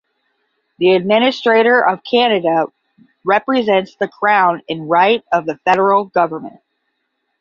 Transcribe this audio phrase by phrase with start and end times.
[0.79, 2.65] The administrator of Canada
[3.23, 6.59] represents the Crown in right of the federal government.